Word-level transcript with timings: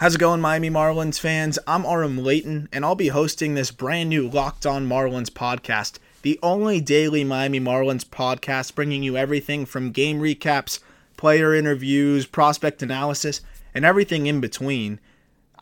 How's 0.00 0.14
it 0.14 0.18
going, 0.18 0.40
Miami 0.40 0.70
Marlins 0.70 1.20
fans? 1.20 1.58
I'm 1.66 1.84
Aram 1.84 2.16
Leighton, 2.16 2.70
and 2.72 2.86
I'll 2.86 2.94
be 2.94 3.08
hosting 3.08 3.52
this 3.52 3.70
brand 3.70 4.08
new 4.08 4.26
Locked 4.26 4.64
On 4.64 4.88
Marlins 4.88 5.28
podcast, 5.28 5.98
the 6.22 6.38
only 6.42 6.80
daily 6.80 7.22
Miami 7.22 7.60
Marlins 7.60 8.06
podcast 8.06 8.74
bringing 8.74 9.02
you 9.02 9.18
everything 9.18 9.66
from 9.66 9.90
game 9.90 10.18
recaps, 10.18 10.80
player 11.18 11.54
interviews, 11.54 12.24
prospect 12.24 12.82
analysis, 12.82 13.42
and 13.74 13.84
everything 13.84 14.26
in 14.26 14.40
between. 14.40 15.00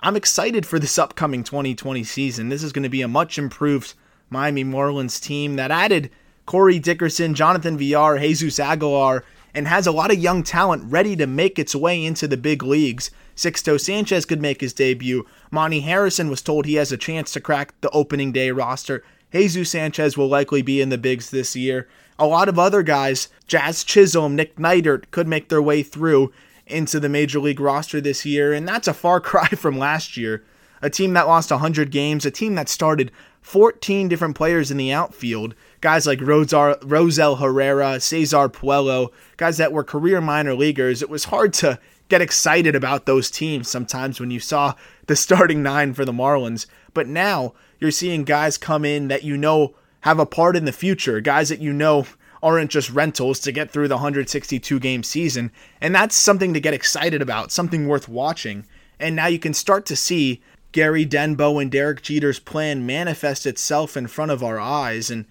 I'm 0.03 0.15
excited 0.15 0.65
for 0.65 0.79
this 0.79 1.01
upcoming 1.01 1.43
2020 1.43 2.05
season. 2.05 2.49
This 2.49 2.63
is 2.63 2.71
going 2.71 2.85
to 2.85 2.89
be 2.89 3.03
a 3.03 3.09
much 3.09 3.39
improved 3.39 3.95
Miami 4.31 4.63
Marlins 4.63 5.21
team 5.21 5.57
that 5.57 5.73
added 5.73 6.13
Corey 6.47 6.79
Dickerson, 6.79 7.35
Jonathan 7.35 7.77
Villar, 7.77 8.21
Jesus 8.21 8.61
Aguilar, 8.61 9.25
and 9.59 9.67
has 9.67 9.89
a 9.89 9.93
lot 9.93 10.13
of 10.13 10.19
young 10.21 10.45
talent 10.45 10.85
ready 10.85 11.17
to 11.17 11.27
make 11.27 11.59
its 11.59 11.75
way 11.75 12.05
into 12.05 12.29
the 12.29 12.37
big 12.37 12.63
leagues. 12.63 13.11
Sixto 13.35 13.79
Sanchez 13.79 14.25
could 14.25 14.41
make 14.41 14.61
his 14.61 14.73
debut. 14.73 15.27
Monte 15.51 15.81
Harrison 15.81 16.31
was 16.31 16.41
told 16.41 16.65
he 16.65 16.77
has 16.77 16.93
a 16.93 16.97
chance 16.97 17.33
to 17.33 17.41
crack 17.41 17.75
the 17.81 17.91
opening 17.91 18.31
day 18.31 18.53
roster. 18.53 19.03
Jesus 19.33 19.69
Sanchez 19.69 20.17
will 20.17 20.29
likely 20.29 20.63
be 20.63 20.81
in 20.81 20.91
the 20.91 20.97
bigs 20.97 21.31
this 21.31 21.57
year. 21.57 21.89
A 22.21 22.27
lot 22.27 22.49
of 22.49 22.57
other 22.57 22.85
guys, 22.85 23.31
Jazz 23.49 23.83
Chisholm, 23.83 24.37
Nick 24.37 24.55
Neidert, 24.59 25.11
could 25.11 25.27
make 25.27 25.49
their 25.49 25.61
way 25.61 25.83
through 25.83 26.33
into 26.69 27.01
the 27.01 27.09
major 27.09 27.41
league 27.41 27.59
roster 27.59 28.01
this 28.01 28.25
year, 28.25 28.53
and 28.53 28.69
that's 28.69 28.87
a 28.87 28.95
far 28.95 29.21
cry 29.21 29.49
from 29.49 29.77
last 29.77 30.17
year. 30.17 30.45
A 30.83 30.91
team 30.91 31.13
that 31.15 31.27
lost 31.27 31.51
100 31.51 31.91
games, 31.91 32.25
a 32.25 32.31
team 32.31 32.55
that 32.55 32.69
started 32.69 33.11
14 33.43 34.09
different 34.09 34.37
players 34.37 34.71
in 34.71 34.77
the 34.77 34.93
outfield, 34.93 35.55
guys 35.81 36.07
like 36.07 36.21
Rosar, 36.21 36.79
Rosell 36.81 37.39
Herrera, 37.39 38.01
Cesar 38.01 38.49
Puello, 38.49 39.09
guys 39.37 39.57
that 39.57 39.73
were 39.73 39.85
career 39.85 40.21
minor 40.21 40.55
leaguers. 40.55 41.03
It 41.03 41.09
was 41.09 41.25
hard 41.25 41.53
to 41.55 41.79
get 42.09 42.23
excited 42.23 42.75
about 42.75 43.07
those 43.07 43.31
teams 43.31 43.69
sometimes 43.69 44.21
when 44.21 44.31
you 44.31 44.41
saw 44.41 44.75
the 45.07 45.17
starting 45.17 45.63
nine 45.63 45.95
for 45.95 46.05
the 46.05 46.13
Marlins. 46.13 46.67
But 46.95 47.07
now 47.07 47.55
you're 47.79 47.91
seeing 47.91 48.25
guys 48.25 48.59
come 48.59 48.85
in 48.85 49.09
that 49.09 49.25
you 49.25 49.37
know 49.37 49.75
have 50.01 50.19
a 50.19 50.27
part 50.27 50.57
in 50.57 50.65
the 50.65 50.73
future, 50.73 51.21
guys 51.21 51.49
that 51.49 51.61
you 51.61 51.73
know 51.73 52.07
aren't 52.43 52.71
just 52.71 52.91
rentals 52.91 53.41
to 53.41 53.53
get 53.53 53.71
through 53.71 53.89
the 53.89 53.97
162 53.97 54.79
game 54.79 55.03
season. 55.03 55.51
And 55.81 55.95
that's 55.95 56.15
something 56.15 56.55
to 56.55 56.61
get 56.61 56.75
excited 56.75 57.21
about, 57.21 57.51
something 57.51 57.89
worth 57.89 58.09
watching. 58.09 58.65
And 59.01 59.17
now 59.17 59.27
you 59.27 59.39
can 59.39 59.55
start 59.55 59.87
to 59.87 59.97
see 59.97 60.43
Gary 60.73 61.07
Denbo 61.07 61.61
and 61.61 61.71
Derek 61.71 62.03
Jeter's 62.03 62.39
plan 62.39 62.87
manifest 62.87 63.47
itself 63.47 63.97
in 63.97 64.07
front 64.07 64.31
of 64.31 64.43
our 64.43 64.61
eyes. 64.61 65.11
And 65.11 65.25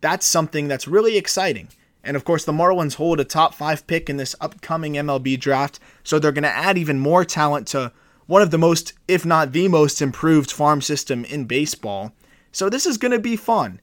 that's 0.00 0.26
something 0.26 0.68
that's 0.68 0.88
really 0.88 1.16
exciting. 1.16 1.68
And 2.04 2.16
of 2.16 2.24
course, 2.24 2.44
the 2.44 2.52
Marlins 2.52 2.94
hold 2.94 3.18
a 3.18 3.24
top 3.24 3.52
five 3.52 3.86
pick 3.88 4.08
in 4.08 4.16
this 4.16 4.36
upcoming 4.40 4.94
MLB 4.94 5.40
draft, 5.40 5.80
so 6.04 6.18
they're 6.18 6.30
going 6.30 6.44
to 6.44 6.48
add 6.48 6.78
even 6.78 7.00
more 7.00 7.24
talent 7.24 7.66
to 7.68 7.90
one 8.26 8.42
of 8.42 8.52
the 8.52 8.58
most, 8.58 8.92
if 9.08 9.26
not 9.26 9.52
the 9.52 9.66
most 9.66 10.00
improved 10.00 10.52
farm 10.52 10.80
system 10.80 11.24
in 11.24 11.46
baseball. 11.46 12.12
So 12.52 12.68
this 12.68 12.86
is 12.86 12.96
going 12.96 13.12
to 13.12 13.18
be 13.18 13.36
fun. 13.36 13.80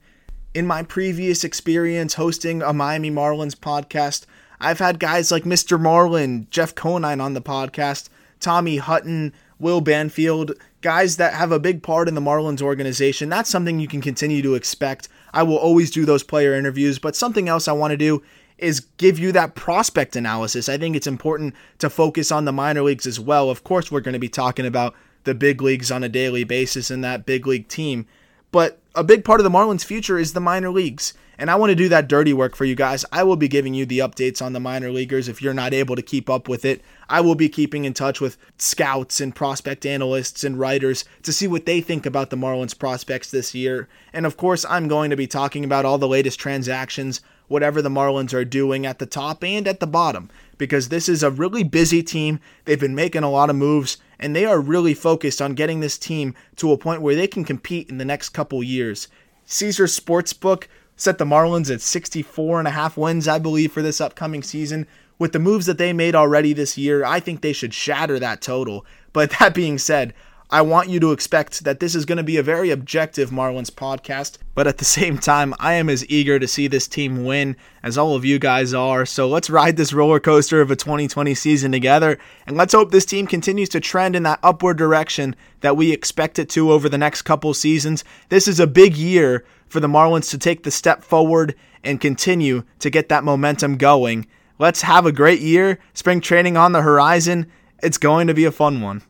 In 0.54 0.66
my 0.66 0.84
previous 0.84 1.44
experience 1.44 2.14
hosting 2.14 2.62
a 2.62 2.72
Miami 2.72 3.12
Marlins 3.12 3.56
podcast, 3.56 4.26
I've 4.62 4.80
had 4.80 5.00
guys 5.00 5.30
like 5.30 5.44
Mr. 5.44 5.80
Marlin, 5.80 6.48
Jeff 6.50 6.74
Conine 6.76 7.20
on 7.20 7.34
the 7.34 7.42
podcast, 7.42 8.08
Tommy 8.44 8.78
Hutton, 8.78 9.34
Will 9.60 9.82
Banfield, 9.82 10.52
guys 10.82 11.18
that 11.18 11.34
have 11.34 11.52
a 11.52 11.60
big 11.60 11.82
part 11.82 12.08
in 12.08 12.14
the 12.14 12.22
Marlins 12.22 12.62
organization. 12.62 13.30
That's 13.30 13.50
something 13.50 13.80
you 13.80 13.88
can 13.88 14.02
continue 14.02 14.42
to 14.42 14.56
expect 14.56 15.08
I 15.34 15.44
will 15.44 15.58
always 15.58 15.90
do 15.90 16.06
those 16.06 16.24
player 16.24 16.54
interviews, 16.54 17.00
but 17.00 17.16
something 17.16 17.50
else 17.50 17.68
I 17.68 17.74
want 17.74 17.92
to 17.92 17.98
do 17.98 18.22
is 18.60 18.82
give 18.98 19.18
you 19.18 19.32
that 19.32 19.56
prospect 19.56 20.16
analysis. 20.16 20.70
I 20.70 20.78
think 20.78 20.96
it's 20.96 21.08
important 21.08 21.56
to 21.80 21.90
focus 21.90 22.32
on 22.32 22.46
the 22.46 22.54
minor 22.54 22.84
leagues 22.84 23.08
as 23.08 23.20
well. 23.20 23.50
Of 23.50 23.64
course, 23.64 23.92
we're 23.92 24.00
going 24.02 24.14
to 24.14 24.20
be 24.20 24.30
talking 24.30 24.66
about 24.66 24.94
the 25.24 25.34
big 25.34 25.62
leagues 25.62 25.90
on 25.90 26.04
a 26.04 26.10
daily 26.10 26.44
basis 26.44 26.92
and 26.92 27.04
that 27.04 27.26
big 27.26 27.48
league 27.48 27.68
team, 27.68 28.06
but 28.54 28.80
a 28.96 29.04
big 29.04 29.26
part 29.26 29.40
of 29.40 29.44
the 29.44 29.50
Marlins' 29.50 29.84
future 29.84 30.18
is 30.18 30.32
the 30.32 30.40
minor 30.40 30.70
leagues. 30.70 31.14
And 31.40 31.50
I 31.50 31.56
want 31.56 31.72
to 31.72 31.76
do 31.76 31.90
that 31.90 32.08
dirty 32.08 32.32
work 32.32 32.56
for 32.56 32.64
you 32.64 32.76
guys. 32.76 33.04
I 33.12 33.24
will 33.24 33.36
be 33.36 33.48
giving 33.48 33.74
you 33.74 33.88
the 33.88 34.00
updates 34.00 34.40
on 34.40 34.54
the 34.54 34.60
minor 34.60 34.92
leaguers 34.92 35.28
if 35.28 35.42
you're 35.42 35.52
not 35.52 35.74
able 35.74 35.96
to 35.96 36.04
keep 36.04 36.30
up 36.30 36.48
with 36.48 36.64
it. 36.64 36.82
I 37.10 37.22
will 37.22 37.34
be 37.34 37.50
keeping 37.50 37.86
in 37.86 37.96
touch 37.96 38.22
with 38.22 38.38
scouts 38.60 39.20
and 39.20 39.36
prospect 39.36 39.84
analysts 39.84 40.44
and 40.44 40.60
writers 40.60 41.06
to 41.24 41.34
see 41.34 41.48
what 41.48 41.66
they 41.66 41.82
think 41.82 42.06
about 42.06 42.30
the 42.30 42.38
Marlins 42.38 42.78
prospects 42.78 43.32
this 43.32 43.56
year. 43.56 43.90
And 44.14 44.28
of 44.28 44.38
course, 44.38 44.64
I'm 44.70 44.88
going 44.88 45.10
to 45.10 45.16
be 45.16 45.26
talking 45.26 45.66
about 45.66 45.86
all 45.86 45.98
the 45.98 46.08
latest 46.08 46.40
transactions, 46.40 47.20
whatever 47.48 47.82
the 47.82 47.90
Marlins 47.90 48.34
are 48.34 48.46
doing 48.46 48.86
at 48.86 49.00
the 49.00 49.08
top 49.08 49.44
and 49.44 49.68
at 49.68 49.80
the 49.80 49.88
bottom, 49.88 50.30
because 50.60 50.90
this 50.90 51.10
is 51.10 51.24
a 51.24 51.32
really 51.32 51.64
busy 51.64 52.04
team. 52.04 52.40
They've 52.66 52.80
been 52.80 52.96
making 52.96 53.24
a 53.24 53.32
lot 53.32 53.50
of 53.50 53.56
moves, 53.56 53.98
and 54.20 54.36
they 54.36 54.46
are 54.46 54.60
really 54.60 54.94
focused 54.94 55.42
on 55.42 55.54
getting 55.54 55.80
this 55.80 55.98
team 55.98 56.36
to 56.58 56.72
a 56.72 56.78
point 56.78 57.02
where 57.02 57.16
they 57.16 57.28
can 57.28 57.44
compete 57.44 57.90
in 57.90 57.98
the 57.98 58.06
next 58.06 58.30
couple 58.30 58.64
years. 58.64 59.08
Caesar 59.46 59.86
Sportsbook 59.86 60.68
set 60.96 61.18
the 61.18 61.26
Marlins 61.26 61.74
at 61.74 61.82
64 61.82 62.60
and 62.60 62.68
a 62.68 62.72
half 62.72 62.98
wins, 62.98 63.28
I 63.28 63.40
believe, 63.40 63.72
for 63.72 63.82
this 63.82 64.02
upcoming 64.02 64.44
season. 64.44 64.88
With 65.20 65.32
the 65.32 65.40
moves 65.40 65.66
that 65.66 65.78
they 65.78 65.94
made 65.94 66.16
already 66.16 66.54
this 66.54 66.78
year, 66.78 67.06
I 67.06 67.20
think 67.20 67.42
they 67.42 67.54
should 67.54 67.74
shatter 67.74 68.20
that 68.20 68.42
total. 68.42 68.86
But 69.12 69.32
that 69.40 69.54
being 69.54 69.78
said, 69.78 70.14
I 70.54 70.62
want 70.62 70.88
you 70.88 71.00
to 71.00 71.14
expect 71.14 71.64
that 71.64 71.80
this 71.80 71.96
is 71.96 72.06
going 72.06 72.20
to 72.20 72.24
be 72.24 72.38
a 72.38 72.44
very 72.44 72.70
objective 72.70 73.32
Marlins 73.32 73.72
podcast, 73.72 74.38
but 74.54 74.68
at 74.68 74.78
the 74.78 74.86
same 75.00 75.18
time, 75.18 75.56
I 75.58 75.74
am 75.74 75.90
as 75.90 76.08
eager 76.08 76.38
to 76.38 76.48
see 76.48 76.68
this 76.68 76.88
team 76.88 77.26
win 77.26 77.56
as 77.82 77.98
all 77.98 78.14
of 78.14 78.24
you 78.24 78.38
guys 78.38 78.72
are. 78.72 79.04
So 79.04 79.28
let's 79.28 79.50
ride 79.50 79.78
this 79.78 79.94
roller 79.94 80.20
coaster 80.20 80.62
of 80.62 80.70
a 80.70 80.76
2020 80.76 81.34
season 81.34 81.72
together, 81.72 82.20
and 82.46 82.56
let's 82.56 82.74
hope 82.74 82.92
this 82.92 83.04
team 83.04 83.26
continues 83.26 83.68
to 83.70 83.80
trend 83.80 84.16
in 84.16 84.22
that 84.24 84.38
upward 84.44 84.78
direction 84.78 85.36
that 85.62 85.76
we 85.76 85.92
expect 85.92 86.38
it 86.38 86.52
to 86.52 86.72
over 86.72 86.88
the 86.88 87.00
next 87.00 87.24
couple 87.24 87.52
seasons. 87.56 88.04
This 88.30 88.48
is 88.48 88.60
a 88.60 88.68
big 88.68 88.96
year 88.96 89.44
for 89.66 89.80
the 89.80 89.88
Marlins 89.88 90.30
to 90.30 90.38
take 90.38 90.62
the 90.62 90.70
step 90.70 91.04
forward 91.04 91.56
and 91.84 92.00
continue 92.00 92.62
to 92.78 92.92
get 92.92 93.10
that 93.10 93.24
momentum 93.24 93.76
going. 93.76 94.28
Let's 94.60 94.84
have 94.84 95.08
a 95.08 95.12
great 95.12 95.42
year. 95.42 95.80
Spring 95.96 96.22
training 96.22 96.58
on 96.58 96.74
the 96.74 96.84
horizon. 96.84 97.52
It's 97.82 97.98
going 97.98 98.28
to 98.28 98.36
be 98.36 98.46
a 98.46 98.52
fun 98.52 98.82
one. 98.82 99.02